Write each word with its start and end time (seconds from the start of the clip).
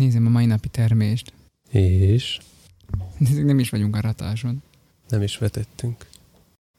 Nézem 0.00 0.26
a 0.26 0.30
mai 0.30 0.46
napi 0.46 0.68
termést. 0.68 1.32
És 1.70 2.38
Nem 3.18 3.58
is 3.58 3.70
vagyunk 3.70 3.96
a 3.96 4.00
ratáson. 4.00 4.62
nem 5.08 5.22
is 5.22 5.38
vetettünk. 5.38 6.06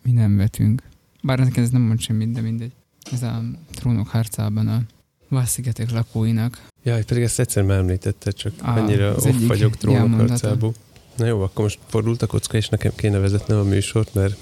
Mi 0.04 0.12
nem 0.12 0.38
vetünk. 0.38 0.84
Bár 1.24 1.40
nekem 1.40 1.64
ez 1.64 1.70
nem 1.70 1.82
mond 1.82 2.00
semmit, 2.00 2.32
de 2.32 2.42
mindegy. 2.42 2.72
Ez 3.12 3.24
a 3.24 3.42
trónok 3.72 4.08
harcában 4.08 4.68
a 4.68 4.82
Vasszigetek 5.28 5.92
lakóinak. 5.92 6.68
Jaj, 6.84 7.04
pedig 7.06 7.24
ezt 7.24 7.40
egyszer 7.40 7.64
már 7.64 7.78
említetted, 7.78 8.34
csak 8.34 8.54
Á, 8.62 8.78
annyira 8.78 9.16
az 9.16 9.26
off 9.26 9.48
vagyok 9.48 9.76
trónok 9.78 10.20
harcából. 10.20 10.74
Na 11.18 11.26
jó, 11.26 11.42
akkor 11.42 11.64
most 11.64 11.80
fordult 11.88 12.22
a 12.22 12.28
kocka, 12.28 12.58
és 12.58 12.70
nekem 12.70 12.92
kéne 12.96 13.18
vezetnem 13.18 13.58
a 13.60 13.64
műsort, 13.64 14.14
mert 14.14 14.38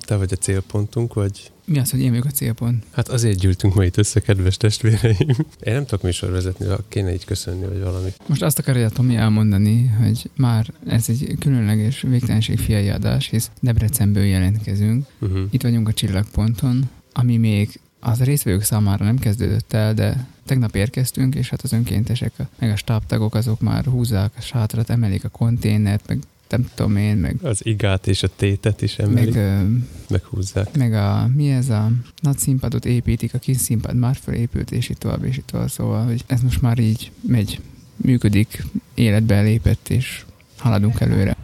te 0.00 0.16
vagy 0.16 0.32
a 0.32 0.36
célpontunk, 0.36 1.14
vagy... 1.14 1.52
Mi 1.64 1.78
az, 1.78 1.90
hogy 1.90 2.00
én 2.00 2.10
vagyok 2.10 2.24
a 2.24 2.30
célpont? 2.30 2.84
Hát 2.90 3.08
azért 3.08 3.38
gyűltünk 3.38 3.74
ma 3.74 3.84
itt 3.84 3.96
össze, 3.96 4.20
kedves 4.20 4.56
testvéreim. 4.56 5.36
Én 5.60 5.72
nem 5.72 5.84
tudok 5.84 6.02
műsor 6.02 6.30
vezetni, 6.30 6.66
ha 6.66 6.78
kéne 6.88 7.12
így 7.12 7.24
köszönni, 7.24 7.66
vagy 7.66 7.80
valami. 7.80 8.12
Most 8.26 8.42
azt 8.42 8.58
akarja 8.58 8.88
Tomi 8.88 9.16
elmondani, 9.16 9.86
hogy 9.86 10.30
már 10.36 10.72
ez 10.86 11.04
egy 11.08 11.36
különleges 11.38 12.00
végtelenség 12.00 12.58
fiai 12.58 12.88
adás, 12.88 13.28
hisz 13.28 13.50
Debrecenből 13.60 14.24
jelentkezünk. 14.24 15.06
Uh-huh. 15.20 15.40
Itt 15.50 15.62
vagyunk 15.62 15.88
a 15.88 15.92
csillagponton, 15.92 16.90
ami 17.12 17.36
még 17.36 17.80
az 18.00 18.22
részvevők 18.22 18.62
számára 18.62 19.04
nem 19.04 19.18
kezdődött 19.18 19.72
el, 19.72 19.94
de 19.94 20.26
tegnap 20.46 20.76
érkeztünk, 20.76 21.34
és 21.34 21.48
hát 21.48 21.62
az 21.62 21.72
önkéntesek, 21.72 22.32
meg 22.58 22.70
a 22.70 22.76
stábtagok 22.76 23.34
azok 23.34 23.60
már 23.60 23.84
húzzák 23.84 24.32
a 24.36 24.40
sátrat, 24.40 24.90
emelik 24.90 25.24
a 25.24 25.28
konténert, 25.28 26.06
meg 26.06 26.18
nem 26.56 26.70
tudom 26.74 26.96
én, 26.96 27.16
meg, 27.16 27.36
Az 27.42 27.66
igát 27.66 28.06
és 28.06 28.22
a 28.22 28.28
tétet 28.36 28.82
is 28.82 28.98
emelik, 28.98 29.34
meg, 29.34 29.44
ö, 29.44 29.62
meghúzzák. 30.08 30.76
meg 30.76 30.92
a, 30.94 31.28
mi 31.34 31.50
ez 31.50 31.68
a 31.68 31.90
nagy 32.20 32.38
színpadot 32.38 32.84
építik, 32.84 33.34
a 33.34 33.38
kis 33.38 33.56
színpad 33.56 33.96
már 33.96 34.16
felépült, 34.20 34.70
és 34.70 34.88
itt 34.88 34.98
tovább, 34.98 35.24
és 35.24 35.36
itt 35.36 35.46
tovább, 35.46 35.70
szóval, 35.70 36.04
hogy 36.04 36.24
ez 36.26 36.40
most 36.40 36.62
már 36.62 36.78
így 36.78 37.10
megy, 37.20 37.60
működik, 37.96 38.64
életbe 38.94 39.40
lépett, 39.40 39.88
és 39.88 40.24
haladunk 40.58 41.00
előre. 41.00 41.36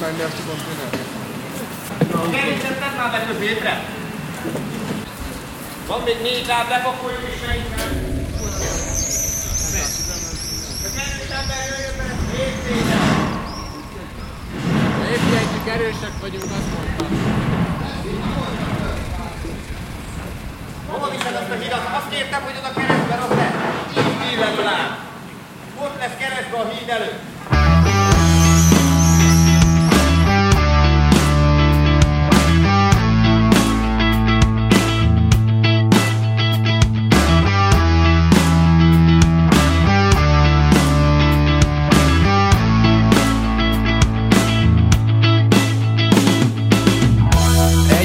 Már 0.00 0.12
be! 3.62 3.84
Van 5.88 6.02
még 6.04 6.16
négy 6.22 6.46
láb, 6.46 6.68
lepakoljuk 6.68 7.20
és 7.34 7.40
szerintem. 7.46 8.12
A 13.10 13.13
Építjük, 15.64 15.82
erősek 15.82 16.20
vagyunk, 16.20 16.42
azt 16.42 16.70
mondtam. 16.74 17.08
Hova 20.88 21.10
viszed 21.10 21.34
azt 21.34 21.50
a 21.50 21.54
hidat? 21.62 21.84
Azt 21.96 22.08
kértem, 22.08 22.42
hogy 22.42 22.54
oda 22.58 22.72
keresztbe 22.72 23.14
rakd 23.14 23.36
le. 23.36 23.48
Így 23.98 24.32
ívelő 24.32 24.62
láb. 24.64 24.90
Ott 25.82 25.98
lesz 25.98 26.16
keresztbe 26.18 26.56
a 26.56 26.68
híd 26.68 26.88
előtt. 26.88 27.33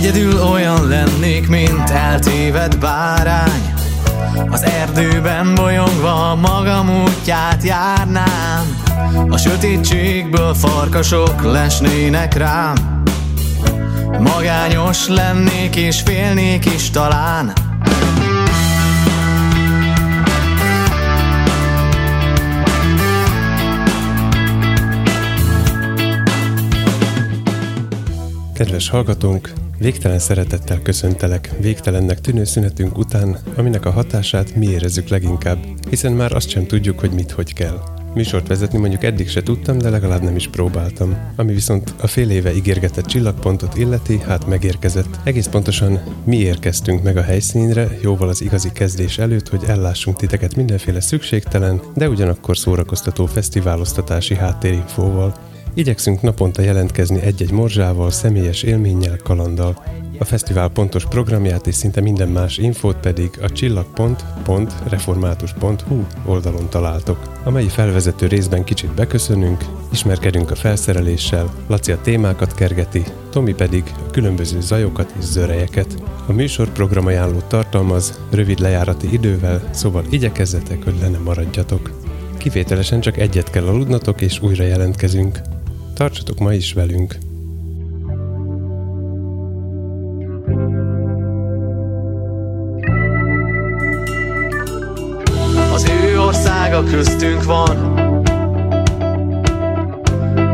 Egyedül 0.10 0.42
olyan 0.42 0.88
lennék, 0.88 1.48
mint 1.48 1.90
eltévedt 1.90 2.80
bárány. 2.80 3.74
Az 4.50 4.64
erdőben 4.64 5.56
bolyongva 5.56 6.36
magam 6.36 7.04
útját 7.04 7.64
járnám. 7.64 8.84
A 9.30 9.38
sötétségből 9.38 10.54
farkasok 10.54 11.44
lesnének 11.44 12.34
rám. 12.34 13.04
Magányos 14.20 15.08
lennék 15.08 15.76
és 15.76 16.02
félnék 16.02 16.66
is 16.66 16.89
talán 16.89 17.54
Kedves 28.59 28.89
hallgatónk, 28.89 29.53
végtelen 29.77 30.20
szeretettel 30.20 30.81
köszöntelek 30.81 31.52
végtelennek 31.59 32.21
tűnő 32.21 32.43
szünetünk 32.43 32.97
után, 32.97 33.37
aminek 33.55 33.86
a 33.86 33.92
hatását 33.92 34.55
mi 34.55 34.67
érezzük 34.67 35.08
leginkább, 35.08 35.58
hiszen 35.89 36.11
már 36.11 36.31
azt 36.31 36.49
sem 36.49 36.65
tudjuk, 36.65 36.99
hogy 36.99 37.11
mit 37.11 37.31
hogy 37.31 37.53
kell. 37.53 37.81
Műsort 38.14 38.47
vezetni 38.47 38.77
mondjuk 38.77 39.03
eddig 39.03 39.30
se 39.30 39.43
tudtam, 39.43 39.77
de 39.77 39.89
legalább 39.89 40.21
nem 40.21 40.36
is 40.36 40.47
próbáltam. 40.47 41.17
Ami 41.36 41.53
viszont 41.53 41.93
a 42.02 42.08
fél 42.08 42.30
éve 42.30 42.55
ígérgetett 42.55 43.05
csillagpontot 43.05 43.77
illeti, 43.77 44.20
hát 44.20 44.47
megérkezett. 44.47 45.20
Egész 45.23 45.47
pontosan 45.47 45.99
mi 46.23 46.37
érkeztünk 46.37 47.03
meg 47.03 47.17
a 47.17 47.21
helyszínre, 47.21 47.97
jóval 48.02 48.30
az 48.30 48.41
igazi 48.41 48.71
kezdés 48.71 49.17
előtt, 49.17 49.49
hogy 49.49 49.64
ellássunk 49.67 50.17
titeket 50.17 50.55
mindenféle 50.55 51.02
szükségtelen, 51.02 51.81
de 51.95 52.09
ugyanakkor 52.09 52.58
szórakoztató 52.58 53.26
fesztiváloztatási 53.26 54.36
háttérinfóval. 54.36 55.48
Igyekszünk 55.74 56.22
naponta 56.22 56.62
jelentkezni 56.62 57.22
egy-egy 57.22 57.52
morzsával, 57.52 58.12
személyes 58.12 58.64
élménnyel, 58.64 59.18
kalanddal. 59.24 59.84
A 60.20 60.24
fesztivál 60.24 60.70
pontos 60.70 61.06
programját 61.06 61.68
és 61.68 61.76
szinte 61.76 62.02
minden 62.02 62.30
más 62.30 62.58
infót 62.58 62.96
pedig 62.96 63.30
a 63.42 63.52
csillag.református.hu 63.52 66.04
oldalon 66.26 66.70
találtok. 66.70 67.32
A 67.44 67.50
mai 67.50 67.68
felvezető 67.68 68.28
részben 68.28 68.64
kicsit 68.64 68.94
beköszönünk, 68.94 69.66
ismerkedünk 69.92 70.52
a 70.52 70.56
felszereléssel, 70.56 71.54
Laci 71.68 71.92
a 71.92 72.02
témákat 72.02 72.54
kergeti, 72.54 73.04
Tomi 73.30 73.54
pedig 73.54 73.84
a 74.08 74.12
különböző 74.12 74.62
zajokat 74.62 75.14
és 75.20 75.24
zörejeket. 75.24 75.96
A 76.28 76.32
műsor 76.32 76.70
programajánlót 76.70 77.46
tartalmaz, 77.46 78.20
rövid 78.32 78.60
lejárati 78.60 79.14
idővel, 79.14 79.70
szóval 79.72 80.04
igyekezzetek, 80.10 80.84
hogy 80.84 80.96
le 81.02 81.08
ne 81.08 81.18
maradjatok. 81.18 81.92
Kivételesen 82.38 83.00
csak 83.00 83.18
egyet 83.18 83.50
kell 83.50 83.68
aludnotok, 83.68 84.22
és 84.22 84.42
újra 84.42 84.64
jelentkezünk. 84.64 85.40
Tartsatok 85.99 86.39
ma 86.39 86.54
is 86.54 86.73
velünk! 86.73 87.17
Az 95.73 95.89
ő 96.04 96.20
országa 96.20 96.83
köztünk 96.83 97.43
van. 97.43 97.93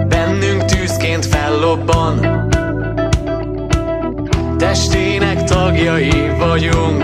Bennünk 0.07 0.65
tűzként 0.65 1.25
fellobban. 1.25 2.19
Testének 4.57 5.43
tagjai 5.43 6.29
vagyunk 6.37 7.03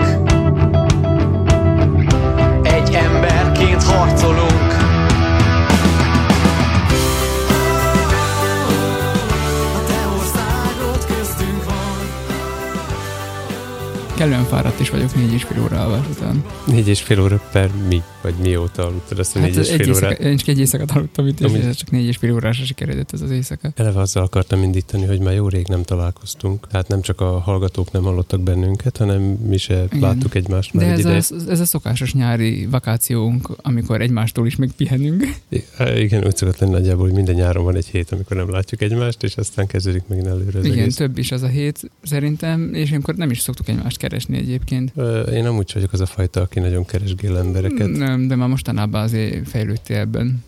Kellően 14.22 14.44
fáradt 14.44 14.80
is 14.80 14.90
vagyok 14.90 15.14
négy 15.14 15.32
és 15.32 15.42
fél 15.42 15.62
óra 15.62 15.80
alvás 15.84 16.06
után. 16.10 16.44
Négy 16.66 16.88
és 16.88 17.00
fél 17.02 17.20
óra 17.20 17.40
per 17.52 17.70
mi? 17.88 18.02
Vagy 18.22 18.34
mióta 18.42 18.86
aludtad 18.86 19.18
azt 19.18 19.36
a 19.36 19.38
négy 19.38 19.48
és 19.48 19.56
Hát 19.56 19.66
egy 19.66 19.76
fél 19.76 19.86
éjszaka, 19.86 20.06
órát? 20.06 20.20
én 20.20 20.36
csak 20.36 20.48
egy 20.48 20.58
éjszakát 20.58 20.90
aludtam 20.90 21.26
itt, 21.26 21.40
és 21.40 21.46
Amúgy- 21.46 21.64
ez 21.64 21.76
csak 21.76 21.90
négy 21.90 22.06
és 22.06 22.16
fél 22.16 22.32
órásra 22.34 22.64
sikeredett 22.64 23.12
ez 23.12 23.20
az 23.20 23.30
éjszaka. 23.30 23.72
Eleve 23.76 24.00
azzal 24.00 24.22
akartam 24.22 24.62
indítani, 24.62 25.04
hogy 25.06 25.20
már 25.20 25.34
jó 25.34 25.48
rég 25.48 25.66
nem 25.68 25.82
találkoztunk. 25.82 26.66
Tehát 26.70 26.88
nem 26.88 27.00
csak 27.00 27.20
a 27.20 27.38
hallgatók 27.38 27.92
nem 27.92 28.02
hallottak 28.02 28.40
bennünket, 28.40 28.96
hanem 28.96 29.20
mi 29.22 29.56
se 29.56 29.74
Igen. 29.84 30.00
láttuk 30.00 30.34
egymást 30.34 30.74
már 30.74 30.84
De 30.84 30.90
egy 30.92 30.98
ez 30.98 31.04
ideje. 31.30 31.46
a, 31.46 31.50
ez 31.50 31.60
a 31.60 31.64
szokásos 31.64 32.14
nyári 32.14 32.66
vakációnk, 32.70 33.48
amikor 33.62 34.00
egymástól 34.00 34.46
is 34.46 34.56
megpihenünk. 34.56 35.24
I- 35.48 35.64
Igen, 35.96 36.24
úgy 36.26 36.36
szokott 36.36 36.58
lenni 36.58 36.72
nagyjából, 36.72 37.04
hogy 37.04 37.14
minden 37.14 37.34
nyáron 37.34 37.64
van 37.64 37.76
egy 37.76 37.86
hét, 37.86 38.10
amikor 38.12 38.36
nem 38.36 38.50
látjuk 38.50 38.80
egymást, 38.82 39.22
és 39.22 39.36
aztán 39.36 39.66
kezdődik 39.66 40.02
megint 40.06 40.26
előre 40.26 40.58
az 40.58 40.64
Igen, 40.64 40.78
egész. 40.78 40.94
több 40.94 41.18
is 41.18 41.32
az 41.32 41.42
a 41.42 41.46
hét 41.48 41.80
szerintem, 42.02 42.74
és 42.74 42.88
ilyenkor 42.88 43.14
nem 43.14 43.30
is 43.30 43.40
szoktuk 43.40 43.68
egymást 43.68 43.96
keresni 43.96 44.10
egyébként. 44.36 44.92
Ö, 44.94 45.20
Én 45.20 45.46
amúgy 45.46 45.68
sem 45.68 45.80
vagyok 45.80 45.92
az 45.92 46.00
a 46.00 46.06
fajta, 46.06 46.40
aki 46.40 46.60
nagyon 46.60 46.84
keresgél 46.84 47.36
embereket. 47.36 47.88
Nem, 47.90 48.28
de 48.28 48.36
már 48.36 48.48
mostanában 48.48 49.02
azért 49.02 49.48
fejlődtél 49.48 49.96
ebben. 49.96 50.44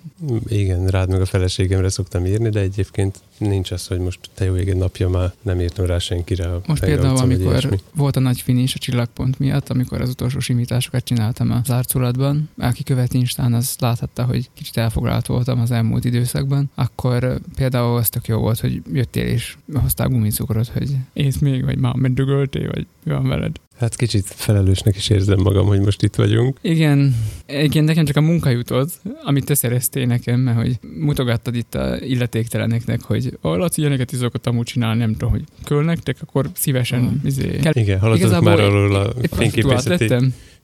Igen, 0.47 0.87
rád 0.87 1.09
meg 1.09 1.21
a 1.21 1.27
feleségemre 1.27 1.89
szoktam 1.89 2.27
írni, 2.27 2.49
de 2.49 2.61
egyébként 2.61 3.21
nincs 3.39 3.71
az, 3.71 3.87
hogy 3.87 3.99
most 3.99 4.19
te 4.35 4.45
jó 4.45 4.57
ég 4.57 4.69
egy 4.69 4.77
napja 4.77 5.09
már 5.09 5.33
nem 5.43 5.61
írtam 5.61 5.87
rá 5.87 5.99
senkire 5.99 6.53
a 6.53 6.61
Most 6.67 6.85
például, 6.85 7.17
amikor 7.17 7.81
volt 7.95 8.17
a 8.17 8.21
nagy 8.21 8.41
finis 8.41 8.75
a 8.75 8.79
csillagpont 8.79 9.39
miatt, 9.39 9.69
amikor 9.69 10.01
az 10.01 10.09
utolsó 10.09 10.39
simításokat 10.39 11.05
csináltam 11.05 11.51
az 11.51 11.71
arculatban, 11.71 12.49
aki 12.59 12.83
követ 12.83 13.15
Instán, 13.15 13.53
az 13.53 13.77
láthatta, 13.79 14.25
hogy 14.25 14.51
kicsit 14.55 14.77
elfoglalt 14.77 15.27
voltam 15.27 15.61
az 15.61 15.71
elmúlt 15.71 16.05
időszakban, 16.05 16.71
akkor 16.75 17.41
például 17.57 17.97
az 17.97 18.09
tök 18.09 18.27
jó 18.27 18.39
volt, 18.39 18.61
hogy 18.61 18.83
jöttél 18.93 19.27
és 19.27 19.57
hoztál 19.75 20.09
gumicukrot, 20.09 20.69
hogy 20.69 20.97
ész 21.13 21.39
még, 21.39 21.65
vagy 21.65 21.79
már 21.79 21.95
meddögöltél, 21.95 22.71
vagy 22.71 22.87
mi 23.03 23.13
van 23.13 23.29
veled. 23.29 23.57
Hát 23.79 23.97
kicsit 23.97 24.25
felelősnek 24.27 24.97
is 24.97 25.09
érzem 25.09 25.39
magam, 25.41 25.67
hogy 25.67 25.81
most 25.81 26.03
itt 26.03 26.15
vagyunk. 26.15 26.59
Igen, 26.63 27.17
igen, 27.47 27.85
nekem 27.85 28.05
csak 28.05 28.17
a 28.17 28.21
munka 28.21 28.51
jutott, 28.51 29.01
amit 29.25 29.45
te 29.45 29.55
szereztél 29.55 30.07
nekem, 30.07 30.41
mert 30.41 30.57
hogy 30.57 30.79
mutogattad 30.99 31.55
itt 31.55 31.75
a 31.75 31.97
illetékteleneknek, 32.01 33.03
hogy 33.03 33.39
a 33.41 33.49
Laci, 33.49 33.81
ilyeneket 33.81 34.13
is 34.13 34.19
szokott 34.19 34.47
amúgy 34.47 34.67
csinálni, 34.67 34.99
nem 34.99 35.13
tudom, 35.13 35.31
hogy 35.31 35.45
kell 35.65 35.83
nektek, 35.85 36.17
akkor 36.21 36.51
szívesen 36.53 37.01
Hmm. 37.01 37.21
izé. 37.25 37.59
Kell, 37.63 37.73
Igen, 37.75 37.99
hallottatok 37.99 38.43
már 38.45 38.61
arról 38.61 38.95
a 38.95 39.13
fényképészeti, 39.31 40.15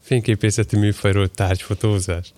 fényképészeti 0.01 0.77
műfajról 0.77 1.29
tárgyfotózás? 1.29 2.33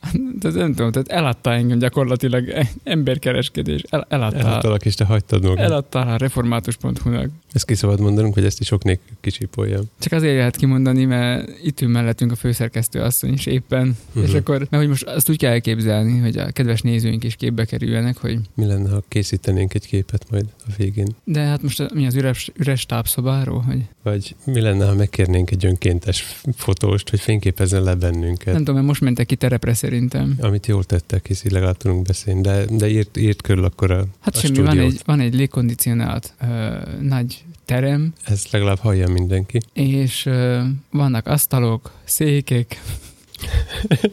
Tehát 0.40 0.56
nem 0.56 0.74
tudom, 0.74 0.92
tehát 0.92 1.08
eladta 1.08 1.52
engem 1.52 1.78
gyakorlatilag 1.78 2.66
emberkereskedés, 2.84 3.82
el, 3.90 4.06
eladtál, 4.08 4.40
Eladtalak, 4.46 4.84
és 4.84 4.94
te 4.94 5.04
hagytad 5.04 5.42
magad. 5.42 5.58
eladtál 5.58 6.08
a 6.08 6.16
református.hu-nak. 6.16 7.30
Ezt 7.52 7.64
ki 7.64 7.74
szabad 7.74 8.00
mondanunk, 8.00 8.34
hogy 8.34 8.44
ezt 8.44 8.60
is 8.60 8.66
sok 8.66 8.84
nélkül 8.84 9.16
kicsipoljam. 9.20 9.82
Csak 9.98 10.12
azért 10.12 10.36
lehet 10.36 10.56
kimondani, 10.56 11.04
mert 11.04 11.50
itt 11.62 11.80
ül 11.80 11.88
mellettünk 11.88 12.32
a 12.32 12.36
főszerkesztő 12.36 13.00
asszony 13.00 13.32
is 13.32 13.46
éppen, 13.46 13.96
uh-huh. 14.08 14.22
és 14.22 14.28
Mhm. 14.28 14.38
akkor, 14.38 14.58
mert 14.58 14.76
hogy 14.82 14.88
most 14.88 15.02
azt 15.02 15.30
úgy 15.30 15.36
kell 15.38 15.52
elképzelni, 15.52 16.18
hogy 16.18 16.36
a 16.38 16.50
kedves 16.50 16.80
nézőink 16.80 17.24
is 17.24 17.34
képbe 17.36 17.64
kerüljenek, 17.64 18.16
hogy 18.16 18.38
Mi 18.54 18.64
lenne, 18.64 18.90
ha 18.90 19.02
készítenénk 19.08 19.74
egy 19.74 19.86
képet 19.86 20.26
majd 20.30 20.44
a 20.66 20.70
végén? 20.76 21.08
de 21.24 21.40
hát 21.40 21.62
most 21.62 21.94
mi 21.94 22.06
az 22.06 22.14
üres, 22.14 22.50
üres 22.56 22.86
tápszobáról, 22.86 23.60
hogy 23.60 23.84
Vagy 24.02 24.34
mi 24.44 24.60
lenne, 24.60 24.86
ha 24.86 24.94
megkérnénk 24.94 25.50
egy 25.50 25.66
önkéntes 25.66 26.40
fotóst, 26.56 27.08
hogy 27.10 27.20
fényképezzen 27.20 27.82
le 27.82 27.94
bennünket? 27.94 28.46
nem 28.46 28.56
tudom, 28.56 28.74
mert 28.74 28.86
most 28.86 29.00
mentek 29.00 29.26
ki 29.26 29.36
terepre 29.36 29.74
szerintem. 29.74 30.36
Amit 30.40 30.66
jól 30.66 30.84
tettek, 30.84 31.26
hisz 31.26 31.44
így 31.44 31.52
legalább 31.52 31.76
tudunk 31.76 32.06
beszélni, 32.06 32.40
de, 32.40 32.64
de 32.70 32.88
írt, 32.88 33.16
írt 33.16 33.42
körül 33.42 33.64
akkor 33.64 33.90
a, 33.90 34.04
Hát 34.20 34.36
a 34.36 34.38
semmi, 34.38 34.56
van 34.56 34.66
stúdiót. 34.66 34.92
egy, 34.92 35.00
van 35.04 35.20
egy 35.20 35.34
légkondicionált 35.34 36.34
ö, 36.40 36.76
nagy 37.00 37.37
terem, 37.64 38.12
Ezt 38.24 38.50
legalább 38.50 38.78
hallja 38.78 39.08
mindenki. 39.08 39.58
és 39.72 40.26
ö, 40.26 40.62
vannak 40.90 41.26
asztalok, 41.26 41.92
székek, 42.04 42.82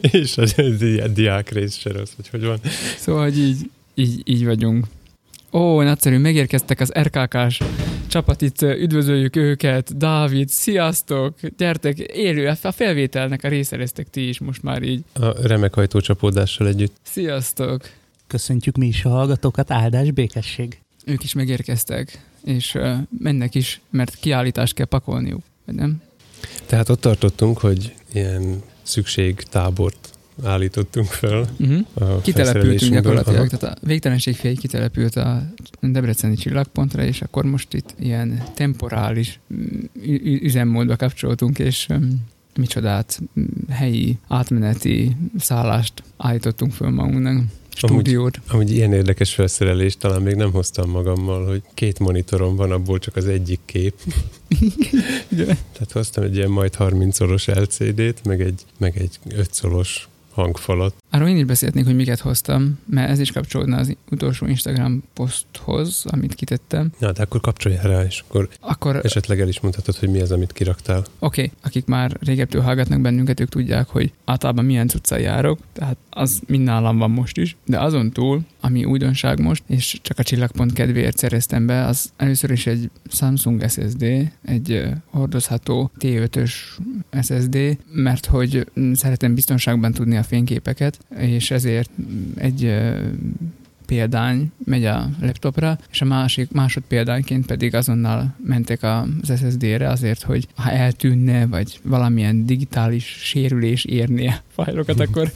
és 0.00 0.38
a 0.38 0.44
di- 0.78 1.12
diák 1.12 1.50
rész 1.50 1.76
se 1.76 1.92
rossz, 1.92 2.12
hogy 2.16 2.28
hogy 2.28 2.44
van. 2.44 2.60
Szóval, 2.98 3.22
hogy 3.22 3.38
így, 3.38 3.70
így, 3.94 4.20
így 4.24 4.44
vagyunk. 4.44 4.86
Ó, 5.52 5.82
nagyszerű, 5.82 6.18
megérkeztek 6.18 6.80
az 6.80 6.92
RKK-s 7.00 7.60
csapat 8.08 8.42
itt, 8.42 8.62
üdvözöljük 8.62 9.36
őket, 9.36 9.96
Dávid, 9.96 10.48
sziasztok, 10.48 11.34
gyertek, 11.56 11.98
élő, 11.98 12.56
a 12.62 12.72
felvételnek 12.72 13.44
a 13.44 13.48
részereztek 13.48 14.10
ti 14.10 14.28
is 14.28 14.38
most 14.38 14.62
már 14.62 14.82
így. 14.82 15.04
A 15.12 15.46
remek 15.46 15.74
hajtócsapódással 15.74 16.68
együtt. 16.68 16.96
Sziasztok! 17.02 17.90
Köszöntjük 18.26 18.76
mi 18.76 18.86
is 18.86 19.04
a 19.04 19.08
hallgatókat, 19.08 19.70
áldás, 19.70 20.10
békesség. 20.10 20.78
Ők 21.08 21.24
is 21.24 21.32
megérkeztek, 21.32 22.24
és 22.44 22.78
mennek 23.18 23.54
is, 23.54 23.80
mert 23.90 24.14
kiállítást 24.14 24.74
kell 24.74 24.86
pakolniuk, 24.86 25.42
vagy 25.64 25.74
nem? 25.74 26.02
Tehát 26.66 26.88
ott 26.88 27.00
tartottunk, 27.00 27.58
hogy 27.58 27.94
ilyen 28.12 28.62
szükségtábort 28.82 30.10
állítottunk 30.44 31.06
fel. 31.06 31.48
Uh-huh. 31.58 32.22
Kitelepültünk 32.22 32.92
gyakorlatilag, 32.92 33.38
Aha. 33.38 33.56
tehát 33.56 33.78
a 33.82 33.86
végtelenség 33.86 34.34
fél 34.34 34.56
kitelepült 34.56 35.16
a 35.16 35.42
Debreceni 35.80 36.34
csillagpontra, 36.34 37.04
és 37.04 37.22
akkor 37.22 37.44
most 37.44 37.74
itt 37.74 37.94
ilyen 37.98 38.42
temporális 38.54 39.40
mm, 39.54 39.80
üzemmódba 40.22 40.96
kapcsoltunk, 40.96 41.58
és 41.58 41.88
micsodát, 42.56 43.20
helyi 43.70 44.18
átmeneti 44.28 45.16
szállást 45.38 46.02
állítottunk 46.16 46.72
föl 46.72 46.90
magunknak, 46.90 47.44
stúdiót. 47.76 48.40
Amúgy 48.48 48.70
ilyen 48.70 48.92
érdekes 48.92 49.34
felszerelést 49.34 49.98
talán 49.98 50.22
még 50.22 50.34
nem 50.34 50.52
hoztam 50.52 50.90
magammal, 50.90 51.46
hogy 51.46 51.62
két 51.74 51.98
monitorom 51.98 52.56
van, 52.56 52.72
abból 52.72 52.98
csak 52.98 53.16
az 53.16 53.26
egyik 53.26 53.60
kép. 53.64 53.94
Tehát 55.72 55.92
hoztam 55.92 56.24
egy 56.24 56.36
ilyen 56.36 56.50
majd 56.50 56.74
30-szoros 56.78 57.60
LCD-t, 57.60 58.24
meg 58.24 58.40
egy, 58.40 58.62
meg 58.78 58.96
egy 58.98 59.18
5-szoros 59.28 59.90
hangfalat. 60.36 60.94
Arról 61.10 61.28
én 61.28 61.36
is 61.36 61.44
beszélnék, 61.44 61.84
hogy 61.84 61.96
miket 61.96 62.20
hoztam, 62.20 62.78
mert 62.86 63.10
ez 63.10 63.18
is 63.18 63.32
kapcsolódna 63.32 63.76
az 63.76 63.96
utolsó 64.10 64.46
Instagram 64.46 65.02
poszthoz, 65.14 66.04
amit 66.06 66.34
kitettem. 66.34 66.90
Na, 66.98 67.12
de 67.12 67.22
akkor 67.22 67.40
kapcsolja 67.40 67.80
rá, 67.82 68.02
és 68.02 68.22
akkor 68.28 68.48
Akkor 68.60 69.00
esetleg 69.04 69.40
el 69.40 69.48
is 69.48 69.60
mondhatod, 69.60 69.96
hogy 69.96 70.08
mi 70.08 70.20
az, 70.20 70.32
amit 70.32 70.52
kiraktál. 70.52 70.98
Oké, 70.98 71.06
okay, 71.18 71.52
akik 71.62 71.86
már 71.86 72.16
régebtől 72.20 72.62
hallgatnak 72.62 73.00
bennünket, 73.00 73.40
ők 73.40 73.48
tudják, 73.48 73.88
hogy 73.88 74.12
általában 74.24 74.64
milyen 74.64 74.88
cuccal 74.88 75.18
járok, 75.18 75.58
tehát 75.72 75.96
az 76.10 76.40
mind 76.46 76.64
nálam 76.64 76.98
van 76.98 77.10
most 77.10 77.36
is, 77.36 77.56
de 77.64 77.80
azon 77.80 78.10
túl, 78.10 78.40
ami 78.60 78.84
újdonság 78.84 79.40
most, 79.40 79.62
és 79.66 79.98
csak 80.02 80.18
a 80.18 80.22
csillagpont 80.22 80.72
kedvéért 80.72 81.18
szereztem 81.18 81.66
be, 81.66 81.84
az 81.84 82.12
először 82.16 82.50
is 82.50 82.66
egy 82.66 82.90
Samsung 83.08 83.68
SSD, 83.68 84.30
egy 84.44 84.84
hordozható 85.10 85.90
T5-ös 85.98 86.52
SSD, 87.22 87.78
mert 87.92 88.26
hogy 88.26 88.66
szeretem 88.92 89.34
biztonságban 89.34 89.92
tudni 89.92 90.16
a 90.16 90.22
fényképeket, 90.26 90.98
és 91.18 91.50
ezért 91.50 91.90
egy 92.36 92.74
példány 93.86 94.52
megy 94.64 94.84
a 94.84 95.08
laptopra, 95.20 95.78
és 95.90 96.00
a 96.00 96.04
másik 96.04 96.50
másodpéldányként 96.50 97.46
pedig 97.46 97.74
azonnal 97.74 98.34
mentek 98.44 98.82
az 98.82 99.32
SSD-re 99.36 99.88
azért, 99.88 100.22
hogy 100.22 100.46
ha 100.54 100.70
eltűnne, 100.70 101.46
vagy 101.46 101.80
valamilyen 101.82 102.46
digitális 102.46 103.04
sérülés 103.04 103.84
érné 103.84 104.26
a 104.26 104.42
fájlokat, 104.54 105.00
akkor 105.00 105.32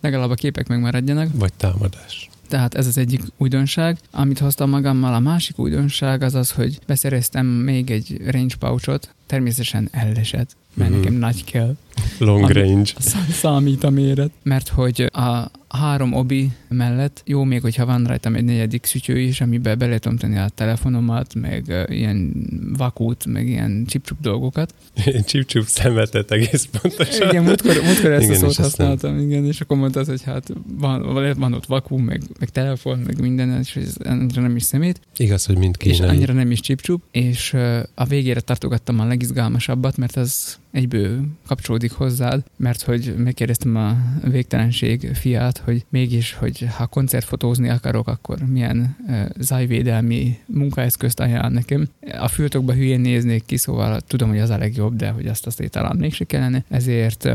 legalább 0.00 0.30
a 0.30 0.34
képek 0.34 0.68
megmaradjanak. 0.68 1.28
Vagy 1.34 1.52
támadás. 1.52 2.28
Tehát 2.48 2.74
ez 2.74 2.86
az 2.86 2.98
egyik 2.98 3.22
újdonság. 3.36 3.98
Amit 4.10 4.38
hoztam 4.38 4.70
magammal, 4.70 5.14
a 5.14 5.18
másik 5.18 5.58
újdonság 5.58 6.22
az 6.22 6.34
az, 6.34 6.50
hogy 6.50 6.78
beszereztem 6.86 7.46
még 7.46 7.90
egy 7.90 8.20
range 8.30 8.54
pouchot, 8.58 9.14
természetesen 9.26 9.88
elleset, 9.92 10.56
mert 10.74 10.90
Mhm. 10.90 10.98
nekem 10.98 11.14
nagy 11.14 11.44
kell 11.44 11.76
Long 12.24 12.42
Ami- 12.44 12.52
range. 12.52 12.92
Szá- 12.98 13.28
számít 13.30 13.84
a 13.84 13.90
méret. 13.90 14.30
Mert 14.42 14.68
hogy 14.68 15.00
a 15.12 15.50
három 15.78 16.12
obi 16.12 16.50
mellett 16.68 17.22
jó 17.26 17.44
még, 17.44 17.60
hogyha 17.60 17.86
van 17.86 18.04
rajtam 18.04 18.34
egy 18.34 18.44
negyedik 18.44 18.84
szütyő 18.84 19.18
is, 19.18 19.40
amiben 19.40 19.78
bele 19.78 19.98
tudom 19.98 20.18
tenni 20.18 20.38
a 20.38 20.48
telefonomat, 20.54 21.34
meg 21.34 21.86
ilyen 21.88 22.32
vakút, 22.76 23.26
meg 23.26 23.48
ilyen 23.48 23.84
csipcsup 23.86 24.20
dolgokat. 24.20 24.74
Csip-csup 25.26 25.66
szemetet 25.66 26.30
egész 26.30 26.68
pontosan. 26.80 27.28
Igen, 27.28 27.42
múltkor, 27.42 27.82
múltkor 27.84 28.12
ezt 28.12 28.22
Igen, 28.22 28.36
a 28.36 28.38
szót 28.38 28.50
és 28.50 28.56
használtam, 28.56 29.18
igen, 29.18 29.44
és 29.44 29.60
akkor 29.60 29.76
mondtad, 29.76 30.06
hogy 30.06 30.22
hát 30.22 30.52
van, 30.78 31.34
van, 31.38 31.52
ott 31.52 31.66
vakú, 31.66 31.96
meg, 31.96 32.22
meg 32.38 32.48
telefon, 32.48 32.98
meg 32.98 33.20
minden, 33.20 33.58
és 33.60 33.76
ez 33.76 33.94
annyira 34.04 34.42
nem 34.42 34.56
is 34.56 34.62
szemét, 34.62 35.00
Igaz, 35.16 35.46
hogy 35.46 35.56
mind 35.56 35.76
és 35.78 35.96
kínai. 35.96 36.08
annyira 36.08 36.32
nem 36.32 36.50
is 36.50 36.60
csipcsup, 36.60 37.02
és 37.10 37.54
a 37.94 38.04
végére 38.04 38.40
tartogattam 38.40 39.00
a 39.00 39.04
legizgalmasabbat, 39.04 39.96
mert 39.96 40.16
az 40.16 40.58
egyből 40.70 41.20
kapcsolódik 41.46 41.92
hozzád, 41.92 42.42
mert 42.56 42.82
hogy 42.82 43.14
megkérdeztem 43.16 43.76
a 43.76 43.96
végtelenség 44.28 45.10
fiát, 45.14 45.61
hogy 45.64 45.84
mégis, 45.88 46.32
hogy 46.34 46.66
ha 46.76 46.86
koncertfotózni 46.86 47.68
akarok, 47.68 48.08
akkor 48.08 48.38
milyen 48.38 48.96
zájvédelmi 49.38 50.38
munkaeszközt 50.46 51.20
ajánl 51.20 51.48
nekem. 51.48 51.88
A 52.20 52.28
fültokba 52.28 52.72
hülyén 52.72 53.00
néznék 53.00 53.44
ki, 53.46 53.56
szóval 53.56 54.00
tudom, 54.00 54.28
hogy 54.28 54.38
az 54.38 54.50
a 54.50 54.58
legjobb, 54.58 54.96
de 54.96 55.10
hogy 55.10 55.26
azt 55.26 55.46
azért 55.46 55.70
talán 55.70 55.96
mégse 55.96 56.24
kellene. 56.24 56.64
Ezért 56.68 57.28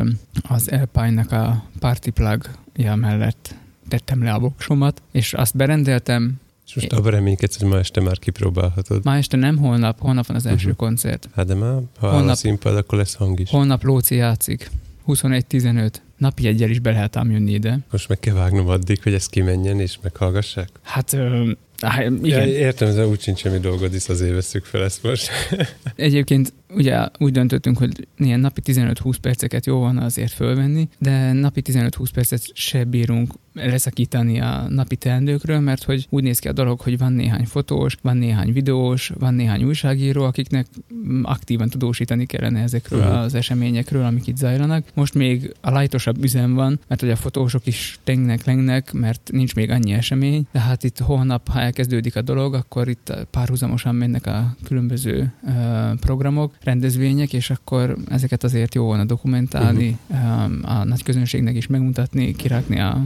az 0.50 0.68
Alpine-nak 0.72 1.32
a 1.32 1.64
Party 1.80 2.10
Plug-ja 2.10 2.96
mellett 2.96 3.56
tettem 3.88 4.24
le 4.24 4.32
a 4.34 4.40
voksomat, 4.40 5.02
és 5.12 5.34
azt 5.34 5.56
berendeltem, 5.56 6.34
És 6.68 6.76
most 6.76 6.94
abban 6.94 7.12
reménykedsz, 7.12 7.60
hogy 7.60 7.70
ma 7.70 7.78
este 7.78 8.02
már 8.02 8.20
kipróbálhatod. 8.20 9.04
Ma 9.04 9.16
este 9.16 9.38
nem, 9.38 9.58
holnap, 9.58 10.00
holnap 10.00 10.26
van 10.26 10.36
az 10.36 10.46
első 10.46 10.68
Mhm. 10.68 10.78
koncert. 10.78 11.30
Hát 11.36 11.46
de 11.46 11.54
már, 11.56 11.80
ha 12.00 12.08
áll 12.08 12.14
a 12.14 12.18
Holnap- 12.18 12.36
színpad, 12.38 12.76
akkor 12.76 12.98
lesz 12.98 13.14
hang 13.16 13.40
is. 13.40 13.50
Holnap 13.50 13.84
Lóci 13.84 14.16
játszik. 14.16 14.70
21-15. 15.06 16.02
Napi 16.18 16.48
egyel 16.48 16.70
is 16.70 16.80
be 16.80 16.92
lehet 16.92 17.16
ám 17.16 17.32
jönni 17.32 17.52
ide. 17.52 17.80
Most 17.92 18.08
meg 18.10 18.20
kell 18.20 18.34
vágnom 18.34 18.68
addig, 18.68 19.04
hogy 19.04 19.14
ez 19.14 19.26
kimenjen 19.26 19.80
és 19.80 19.98
meghallgassák. 20.02 20.70
Hát, 20.82 21.14
ö, 21.14 21.52
á, 21.82 22.02
Ja, 22.02 22.12
igen. 22.24 22.48
értem, 22.48 22.96
de 22.96 23.08
úgy 23.08 23.22
sincs 23.22 23.40
semmi 23.40 23.58
dolgod, 23.60 23.92
hisz 23.92 24.10
azért 24.10 24.34
veszük 24.34 24.66
fel 24.66 24.84
ezt 24.84 25.04
most. 25.04 25.30
Egyébként 25.96 26.54
ugye 26.70 27.06
úgy 27.20 27.32
döntöttünk, 27.32 27.78
hogy 27.78 28.08
ilyen 28.18 28.40
napi 28.40 28.62
15-20 28.66 29.16
perceket 29.22 29.66
jó 29.66 29.80
van 29.80 29.98
azért 29.98 30.32
fölvenni, 30.32 30.88
de 31.00 31.32
napi 31.32 31.62
15-20 31.66 32.08
percet 32.14 32.42
se 32.54 32.84
bírunk 32.84 33.34
leszakítani 33.54 34.40
a 34.42 34.66
napi 34.70 34.96
teendőkről, 34.96 35.60
mert 35.60 35.84
hogy 35.84 36.08
úgy 36.10 36.24
néz 36.24 36.40
ki 36.40 36.48
a 36.48 36.52
dolog, 36.52 36.80
hogy 36.80 36.98
van 36.98 37.14
néhány 37.14 37.46
fotós, 37.46 37.98
van 38.02 38.18
néhány 38.18 38.54
videós, 38.54 39.12
van 39.20 39.34
néhány 39.34 39.64
újságíró, 39.64 40.24
akiknek 40.24 40.66
aktívan 41.24 41.70
tudósítani 41.70 42.26
kellene 42.26 42.62
ezekről 42.62 43.04
Mhm. 43.04 43.16
az 43.16 43.34
eseményekről, 43.34 44.04
amik 44.06 44.28
itt 44.28 44.38
zajlanak. 44.38 44.86
Most 44.94 45.14
még 45.14 45.54
a 45.62 45.78
lightosabb 45.80 46.24
üzem 46.24 46.54
van, 46.54 46.80
mert 46.88 47.02
hogy 47.02 47.10
a 47.10 47.16
fotósok 47.16 47.66
is 47.68 48.00
tengnek, 48.04 48.46
lengnek, 48.46 48.94
mert 48.94 49.30
nincs 49.32 49.56
még 49.56 49.70
annyi 49.70 49.94
esemény, 49.94 50.48
de 50.52 50.60
hát 50.60 50.84
itt 50.84 50.98
holnap, 51.00 51.50
ha 51.50 51.60
elkezdődik 51.68 52.16
a 52.16 52.22
dolog, 52.22 52.54
akkor 52.54 52.88
itt 52.88 53.14
párhuzamosan 53.32 53.96
mennek 53.96 54.26
a 54.26 54.56
különböző 54.64 55.34
programok, 56.00 56.54
rendezvények, 56.64 57.34
és 57.34 57.50
akkor 57.50 57.98
ezeket 58.10 58.44
azért 58.44 58.76
jó 58.76 58.84
volna 58.84 59.06
dokumentálni, 59.06 59.98
uh-huh. 60.08 60.80
a 60.80 60.84
nagy 60.84 61.04
közönségnek 61.04 61.56
is 61.56 61.68
megmutatni, 61.68 62.36
kirakni 62.36 62.80
a, 62.80 63.06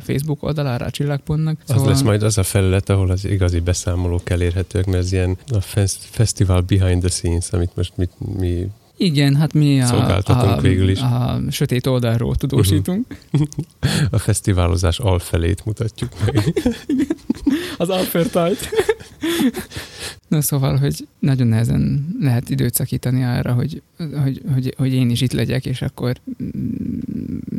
Facebook 0.00 0.42
oldalára, 0.42 0.86
a 0.86 0.90
csillagpontnak. 0.90 1.60
Szóval... 1.64 1.82
Az 1.82 1.88
lesz 1.88 2.02
majd 2.02 2.22
az 2.22 2.38
a 2.38 2.42
felület, 2.42 2.88
ahol 2.88 3.10
az 3.10 3.24
igazi 3.24 3.60
beszámolók 3.60 4.30
elérhetők, 4.30 4.86
mert 4.86 4.98
ez 4.98 5.12
ilyen 5.12 5.36
a 5.46 5.60
fes- 5.60 6.06
festival 6.10 6.60
behind 6.60 7.00
the 7.00 7.08
scenes, 7.08 7.52
amit 7.52 7.76
most 7.76 7.92
mi, 7.96 8.08
mi 8.38 8.68
Igen, 9.02 9.36
hát 9.36 9.52
mi 9.52 9.80
a, 9.80 10.20
a, 10.24 10.60
végül 10.60 10.88
is. 10.88 11.00
a 11.00 11.40
sötét 11.50 11.86
oldalról 11.86 12.34
tudósítunk. 12.34 13.06
A 14.10 14.18
fesztiválozás 14.18 14.98
alfelét 14.98 15.64
mutatjuk 15.64 16.10
meg. 16.24 16.52
Az 17.78 17.88
Alfertajt. 17.88 18.68
Na 20.28 20.40
szóval, 20.40 20.76
hogy 20.76 21.08
nagyon 21.18 21.46
nehezen 21.46 22.06
lehet 22.20 22.50
időt 22.50 22.74
szakítani 22.74 23.24
arra, 23.24 23.52
hogy, 23.52 23.82
hogy, 23.96 24.42
hogy, 24.54 24.74
hogy 24.76 24.92
én 24.92 25.10
is 25.10 25.20
itt 25.20 25.32
legyek, 25.32 25.66
és 25.66 25.82
akkor 25.82 26.16
mm, 26.42 26.98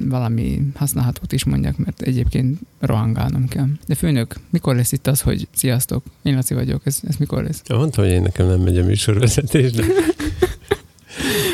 valami 0.10 0.62
használhatót 0.75 1.31
is 1.31 1.43
mondjak, 1.43 1.77
mert 1.77 2.01
egyébként 2.01 2.60
rohangálnom 2.79 3.48
kell. 3.48 3.67
De 3.88 3.95
főnök, 3.95 4.36
mikor 4.50 4.75
lesz 4.75 4.91
itt 4.91 5.07
az, 5.07 5.21
hogy 5.21 5.48
sziasztok, 5.53 6.03
én 6.21 6.36
Laci 6.36 6.53
vagyok, 6.53 6.81
ez, 6.86 7.00
ez 7.07 7.15
mikor 7.15 7.43
lesz? 7.43 7.62
Mondtam, 7.67 8.03
hogy 8.03 8.13
én 8.13 8.21
nekem 8.21 8.48
nem 8.48 8.60
megy 8.60 8.77
a 8.77 8.86
műsorvezetés, 8.86 9.71
de 9.71 9.83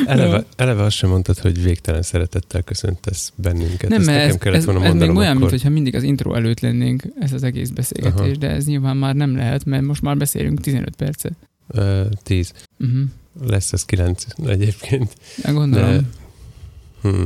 eleve, 0.07 0.45
eleve 0.55 0.83
azt 0.83 0.95
sem 0.95 1.09
mondtad, 1.09 1.37
hogy 1.39 1.63
végtelen 1.63 2.01
szeretettel 2.01 2.61
köszöntesz 2.61 3.33
bennünket. 3.35 3.89
Nem, 3.89 3.99
Ezt 3.99 4.07
nekem 4.07 4.29
ez, 4.29 4.37
kellett 4.37 4.57
ez, 4.59 4.65
volna 4.65 4.83
ez 4.85 4.93
még 4.93 5.09
olyan, 5.15 5.37
akkor. 5.37 5.49
mintha 5.49 5.69
mindig 5.69 5.95
az 5.95 6.03
intro 6.03 6.33
előtt 6.33 6.59
lennénk, 6.59 7.03
ez 7.19 7.33
az 7.33 7.43
egész 7.43 7.69
beszélgetés, 7.69 8.19
Aha. 8.19 8.35
de 8.37 8.49
ez 8.49 8.65
nyilván 8.65 8.97
már 8.97 9.15
nem 9.15 9.35
lehet, 9.35 9.65
mert 9.65 9.83
most 9.83 10.01
már 10.01 10.17
beszélünk 10.17 10.61
15 10.61 10.95
percet. 10.95 11.33
Ö, 11.67 12.05
tíz. 12.23 12.53
Uh-huh. 12.79 12.99
Lesz 13.47 13.73
ez 13.73 13.85
kilenc 13.85 14.25
egyébként. 14.45 15.13
De 15.43 15.51
gondolom. 15.51 15.89
De- 15.89 16.03
Hm. 17.01 17.23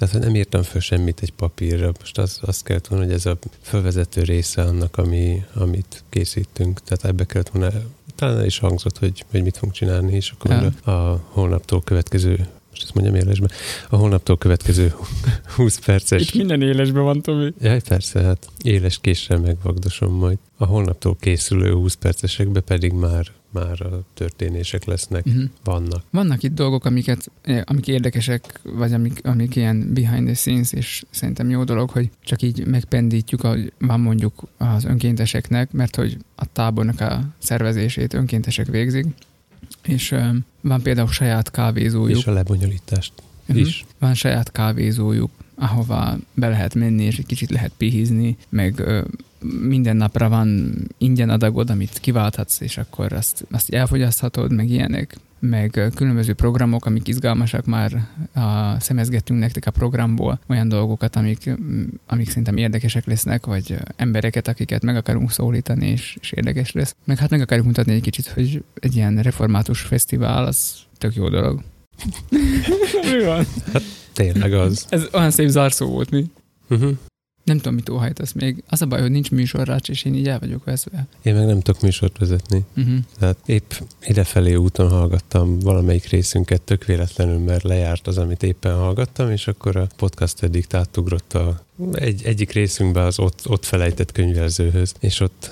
Tehát 0.00 0.14
hogy 0.14 0.24
nem 0.24 0.34
írtam 0.34 0.62
föl 0.62 0.80
semmit 0.80 1.20
egy 1.22 1.32
papírra. 1.32 1.92
Most 1.98 2.18
az, 2.18 2.38
azt 2.42 2.64
kellett 2.64 2.86
volna, 2.86 3.04
hogy 3.04 3.14
ez 3.14 3.26
a 3.26 3.38
felvezető 3.60 4.22
része 4.22 4.62
annak, 4.62 4.96
ami, 4.96 5.44
amit 5.54 6.04
készítünk. 6.08 6.82
Tehát 6.82 7.04
ebbe 7.04 7.24
kellett 7.24 7.48
volna, 7.48 7.70
talán 8.14 8.38
el 8.38 8.44
is 8.44 8.58
hangzott, 8.58 8.98
hogy, 8.98 9.24
hogy 9.30 9.42
mit 9.42 9.56
fogunk 9.56 9.72
csinálni, 9.72 10.12
és 10.14 10.30
akkor 10.30 10.50
Ja. 10.50 10.72
a, 10.84 10.90
a 10.90 11.24
holnaptól 11.28 11.82
következő 11.82 12.48
most 12.70 12.82
ezt 12.82 12.94
mondjam 12.94 13.16
élesben, 13.16 13.50
a 13.88 13.96
holnaptól 13.96 14.38
következő 14.38 14.94
20 15.56 15.78
perces 15.78 16.22
Itt 16.22 16.34
minden 16.34 16.62
élesben 16.62 17.02
van, 17.02 17.22
Tomi. 17.22 17.52
Jaj, 17.60 17.80
persze, 17.80 18.20
hát 18.20 18.46
éles 18.62 18.98
késsel 19.00 19.38
megvagdosom 19.38 20.14
majd. 20.14 20.38
A 20.56 20.64
holnaptól 20.64 21.16
készülő 21.20 21.72
20 21.72 21.94
percesekbe 21.94 22.60
pedig 22.60 22.92
már, 22.92 23.26
már 23.50 23.82
a 23.82 24.00
történések 24.14 24.84
lesznek, 24.84 25.26
Uh-huh. 25.26 25.42
vannak. 25.64 26.04
Vannak 26.10 26.42
itt 26.42 26.54
dolgok, 26.54 26.84
amiket, 26.84 27.30
eh, 27.42 27.62
amik 27.64 27.88
érdekesek, 27.88 28.60
vagy 28.62 28.92
amik, 28.92 29.26
amik 29.26 29.56
ilyen 29.56 29.92
behind 29.92 30.24
the 30.24 30.34
scenes, 30.34 30.72
és 30.72 31.04
szerintem 31.10 31.50
jó 31.50 31.64
dolog, 31.64 31.90
hogy 31.90 32.10
csak 32.24 32.42
így 32.42 32.66
megpendítjük, 32.66 33.44
ahogy 33.44 33.72
van 33.78 34.00
mondjuk 34.00 34.42
az 34.56 34.84
önkénteseknek, 34.84 35.72
mert 35.72 35.96
hogy 35.96 36.16
a 36.34 36.52
tábornak 36.52 37.00
a 37.00 37.24
szervezését 37.38 38.14
önkéntesek 38.14 38.66
végzik, 38.66 39.06
és 39.82 40.12
eh, 40.12 40.30
van 40.60 40.82
például 40.82 41.08
saját 41.08 41.50
kávézójuk. 41.50 42.18
És 42.18 42.26
a 42.26 42.32
lebonyolítást 42.32 43.12
Mhm. 43.54 43.58
is. 43.58 43.84
Van 43.98 44.14
saját 44.14 44.52
kávézójuk, 44.52 45.30
ahova 45.54 46.16
be 46.34 46.48
lehet 46.48 46.74
menni, 46.74 47.04
és 47.04 47.18
egy 47.18 47.26
kicsit 47.26 47.50
lehet 47.50 47.72
pihizni, 47.76 48.36
meg 48.48 48.78
ö, 48.78 49.00
minden 49.62 49.96
napra 49.96 50.28
van 50.28 50.72
ingyen 50.98 51.30
adagod, 51.30 51.70
amit 51.70 51.98
kiválthatsz, 51.98 52.60
és 52.60 52.78
akkor 52.78 53.12
azt, 53.12 53.46
azt 53.50 53.70
elfogyaszthatod, 53.70 54.52
meg 54.52 54.70
ilyenek 54.70 55.18
meg 55.40 55.90
különböző 55.94 56.32
programok, 56.32 56.86
amik 56.86 57.08
izgalmasak 57.08 57.66
már 57.66 58.08
a, 58.34 58.80
szemezgettünk 58.80 59.40
nektek 59.40 59.66
a 59.66 59.70
programból, 59.70 60.40
olyan 60.46 60.68
dolgokat, 60.68 61.16
amik, 61.16 61.50
amik 62.06 62.28
szerintem 62.28 62.56
érdekesek 62.56 63.06
lesznek, 63.06 63.46
vagy 63.46 63.76
embereket, 63.96 64.48
akiket 64.48 64.82
meg 64.82 64.96
akarunk 64.96 65.30
szólítani, 65.30 65.86
és, 65.86 66.16
és 66.20 66.32
érdekes 66.32 66.72
lesz. 66.72 66.94
Meg 67.04 67.18
hát 67.18 67.30
meg 67.30 67.40
akarjuk 67.40 67.66
mutatni 67.66 67.92
egy 67.92 68.02
kicsit, 68.02 68.26
hogy 68.26 68.64
egy 68.74 68.96
ilyen 68.96 69.22
református 69.22 69.80
fesztivál, 69.80 70.44
az 70.46 70.74
tök 70.98 71.14
jó 71.14 71.28
dolog. 71.28 71.62
Mi 73.02 73.24
van? 73.24 73.46
Tényleg 74.12 74.52
az. 74.52 74.86
Ez 74.88 75.06
olyan 75.12 75.30
szép 75.30 75.48
zárszó 75.48 75.86
volt, 75.86 76.10
mi? 76.10 76.24
Uh-huh. 76.70 76.90
Nem 77.44 77.56
tudom, 77.56 77.74
mit 77.74 77.88
óhajtasz 77.88 78.32
még. 78.32 78.62
Az 78.68 78.82
a 78.82 78.86
baj, 78.86 79.00
hogy 79.00 79.10
nincs 79.10 79.30
műsorrács, 79.30 79.88
és 79.88 80.04
én 80.04 80.14
így 80.14 80.28
el 80.28 80.38
vagyok 80.38 80.64
veszve. 80.64 81.06
Én 81.22 81.34
meg 81.34 81.46
nem 81.46 81.60
tudok 81.60 81.82
műsort 81.82 82.18
vezetni. 82.18 82.64
Uh-huh. 82.76 82.98
Tehát 83.18 83.36
épp 83.46 83.72
idefelé 84.02 84.54
úton 84.54 84.90
hallgattam 84.90 85.58
valamelyik 85.58 86.08
részünket 86.08 86.62
tök 86.62 86.84
véletlenül, 86.84 87.38
mert 87.38 87.62
lejárt 87.62 88.06
az, 88.06 88.18
amit 88.18 88.42
éppen 88.42 88.74
hallgattam, 88.74 89.30
és 89.30 89.48
akkor 89.48 89.76
a 89.76 89.86
podcast 89.96 90.42
eddig 90.42 90.66
átugrott 90.70 91.32
a 91.32 91.64
egy, 91.92 92.24
egyik 92.24 92.52
részünkbe 92.52 93.02
az 93.02 93.18
ott, 93.18 93.48
ott 93.48 93.64
felejtett 93.64 94.12
könyvelzőhöz, 94.12 94.94
és 95.00 95.20
ott 95.20 95.50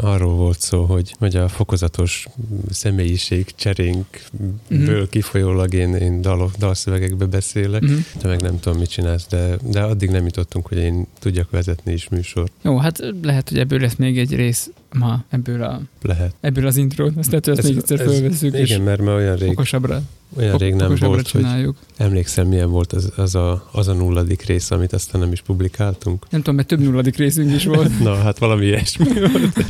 arról 0.00 0.34
volt 0.34 0.60
szó, 0.60 0.84
hogy, 0.84 1.14
hogy 1.18 1.36
a 1.36 1.48
fokozatos 1.48 2.26
személyiség 2.70 3.54
cserénkből 3.54 5.00
Mhm. 5.00 5.08
kifolyólag 5.10 5.72
én, 5.74 5.94
én 5.94 6.20
dal, 6.20 6.50
dalszövegekbe 6.58 7.24
beszélek, 7.24 7.82
Uh-huh. 7.82 7.98
te 8.18 8.28
meg 8.28 8.40
nem 8.40 8.60
tudom, 8.60 8.78
mit 8.78 8.88
csinálsz, 8.90 9.26
de, 9.26 9.56
de 9.70 9.80
addig 9.82 10.10
nem 10.10 10.24
jutottunk, 10.24 10.66
hogy 10.66 10.78
én 10.78 11.06
tudjak 11.18 11.50
vezetni 11.50 11.92
is 11.92 12.08
műsort. 12.08 12.52
Jó, 12.62 12.76
hát 12.76 12.98
lehet, 13.22 13.48
hogy 13.48 13.58
ebből 13.58 13.80
lesz 13.80 13.96
még 13.96 14.18
egy 14.18 14.34
rész 14.34 14.70
ma, 14.92 15.24
ebből, 15.28 15.62
a, 15.62 15.80
Lehet. 16.02 16.34
ebből 16.40 16.66
az 16.66 16.76
intrót. 16.76 17.16
Azt 17.16 17.30
lehet, 17.30 17.44
hogy 17.44 17.58
ezt 17.58 17.68
még 17.68 17.76
egyszer 17.76 17.98
fölveszünk, 17.98 18.58
igen, 18.58 18.80
mert 18.80 19.00
már 19.00 19.14
olyan 19.14 19.36
rég, 19.36 19.50
okosabbra, 19.50 20.02
olyan 20.36 20.56
rég 20.56 20.74
nem 20.74 20.94
volt, 21.00 21.12
hogy 21.14 21.22
csináljuk. 21.42 21.76
emlékszem, 21.96 22.46
milyen 22.46 22.70
volt 22.70 22.92
az, 22.92 23.12
az, 23.16 23.34
a, 23.34 23.68
az 23.72 23.88
a 23.88 23.92
nulladik 23.92 24.42
rész, 24.42 24.70
amit 24.70 24.92
aztán 24.92 25.20
nem 25.20 25.32
is 25.32 25.40
publikáltunk. 25.40 26.26
Nem 26.30 26.40
tudom, 26.40 26.54
mert 26.54 26.68
több 26.68 26.80
nulladik 26.80 27.16
részünk 27.16 27.52
is 27.54 27.64
volt. 27.64 27.98
Na, 28.02 28.14
hát 28.14 28.38
valami 28.38 28.64
ilyesmi 28.64 29.04
volt. 29.20 29.64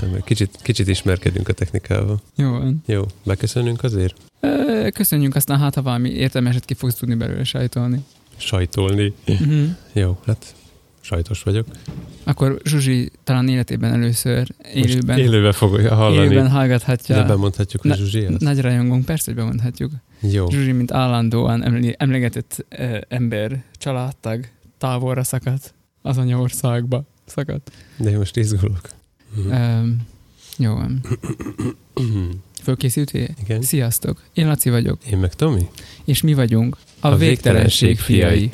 Nem, 0.00 0.20
kicsit, 0.24 0.58
kicsit 0.62 0.88
ismerkedünk 0.88 1.48
a 1.48 1.52
technikával. 1.52 2.20
Jó 2.36 2.50
van. 2.50 2.82
Jó, 2.86 3.02
beköszönünk 3.24 3.82
azért? 3.82 4.14
Köszönjünk, 4.94 5.34
aztán 5.34 5.58
hát, 5.58 5.74
ha 5.74 5.82
valami 5.82 6.10
értelmeset 6.10 6.64
ki 6.64 6.74
fogsz 6.74 6.94
tudni 6.94 7.14
belőle 7.14 7.44
sajtolni. 7.44 8.04
Sajtolni. 8.36 9.12
Uh-huh. 9.26 9.64
Jó, 9.92 10.18
hát 10.26 10.54
sajtos 11.04 11.42
vagyok. 11.42 11.66
Akkor 12.24 12.60
Zsuzsi 12.64 13.10
talán 13.24 13.48
életében 13.48 13.92
először 13.92 14.46
élőben, 14.74 15.16
Most 15.16 15.18
élőben 15.28 15.52
fogja 15.52 15.94
hallani. 15.94 16.24
élőben 16.26 16.44
De 16.44 16.50
hallgathatja. 16.50 17.24
bemondhatjuk, 17.24 17.82
hogy 17.82 17.90
Na- 17.90 17.96
Zsuzsi 17.96 18.24
az? 18.24 18.34
Nagy 18.40 18.60
rajongónk, 18.60 19.04
persze, 19.04 19.24
hogy 19.24 19.34
bemondhatjuk. 19.34 19.92
Jó. 20.20 20.50
Zsuzsi, 20.50 20.72
mint 20.72 20.92
állandóan 20.92 21.64
emle- 21.64 21.94
emlegetett 22.02 22.64
ö, 22.68 22.98
ember, 23.08 23.62
családtag, 23.78 24.46
távolra 24.78 25.24
szakadt, 25.24 25.74
az 26.02 26.18
anyaországba 26.18 27.04
szakadt. 27.24 27.70
De 27.96 28.10
én 28.10 28.16
most 28.18 28.36
izgulok. 28.36 28.88
Um, 29.50 30.06
jó 30.58 30.74
van. 30.74 31.00
Fölkészültél? 32.62 33.28
Igen. 33.42 33.62
Sziasztok, 33.62 34.22
én 34.32 34.46
Laci 34.46 34.70
vagyok, 34.70 35.06
Én 35.06 35.18
meg 35.18 35.34
Tomi. 35.34 35.68
és 36.04 36.20
mi 36.22 36.34
vagyunk 36.34 36.76
a, 37.00 37.06
A 37.08 37.16
végtelenség 37.16 37.88
végtelenség 37.88 37.98
fiai. 37.98 38.52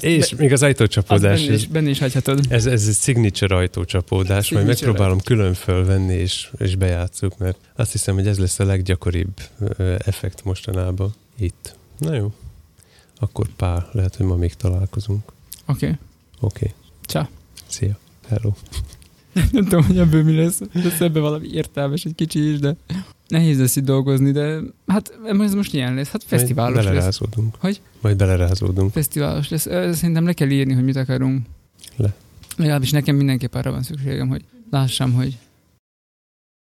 És 0.00 0.34
még 0.34 0.52
az 0.52 0.62
Az 0.62 0.62
ajtócsapódás. 0.62 1.40
benne 1.40 1.54
is, 1.54 1.66
benne 1.66 1.90
is 1.90 1.98
hagyhatod. 1.98 2.40
Ez, 2.48 2.66
ez 2.66 2.86
egy 2.88 2.94
signature 2.94 3.56
ajtócsapódás, 3.56 4.50
majd 4.50 4.64
Signature 4.64 4.86
megpróbálom 4.86 5.20
külön 5.20 5.54
fölvenni, 5.54 6.14
és, 6.14 6.50
és 6.58 6.76
bejátszuk, 6.76 7.38
mert 7.38 7.56
azt 7.76 7.92
hiszem, 7.92 8.14
hogy 8.14 8.26
ez 8.26 8.38
lesz 8.38 8.58
a 8.58 8.64
leggyakoribb 8.64 9.40
effekt 9.98 10.44
mostanában 10.44 11.14
itt. 11.38 11.76
Na 11.98 12.14
jó, 12.14 12.32
akkor 13.18 13.46
pár, 13.56 13.86
lehet, 13.92 14.16
hogy 14.16 14.26
ma 14.26 14.36
még 14.36 14.54
találkozunk. 14.54 15.32
Oké, 15.66 15.86
okay. 15.86 15.98
Oké. 16.40 16.64
Okay. 16.64 16.74
Csá. 17.04 17.28
Szia. 17.66 17.98
Hello. 18.28 18.52
nem 19.52 19.64
tudom, 19.64 19.84
hogy 19.84 19.98
ebből 19.98 20.22
mi 20.22 20.36
lesz. 20.36 20.60
Lesz 20.72 21.00
ebben 21.00 21.22
valami 21.22 21.48
értelmes 21.52 22.04
egy 22.04 22.14
kicsi 22.14 22.50
is, 22.50 22.58
de 22.58 22.76
nehéz 23.32 23.58
lesz 23.58 23.76
itt 23.76 23.84
dolgozni, 23.84 24.30
de 24.30 24.58
hát 24.86 25.18
ez 25.40 25.54
most 25.54 25.74
ilyen 25.74 25.94
lesz. 25.94 26.10
Hát 26.10 26.22
fesztiválos 26.26 26.74
Majd 26.74 26.84
lesz. 26.84 26.94
belerázódunk. 26.94 27.54
Hogy? 27.58 27.80
Majd 28.00 28.16
belerázódunk. 28.16 28.92
Fesztiválos 28.92 29.48
lesz. 29.48 29.68
Szerintem 29.96 30.24
le 30.24 30.32
kell 30.32 30.48
írni, 30.50 30.72
hogy 30.72 30.84
mit 30.84 30.96
akarunk. 30.96 31.46
Le. 31.96 32.14
Legalábbis 32.56 32.90
nekem 32.90 33.16
mindenképp 33.16 33.54
arra 33.54 33.70
van 33.70 33.82
szükségem, 33.82 34.28
hogy 34.28 34.44
lássam, 34.70 35.12
hogy 35.12 35.38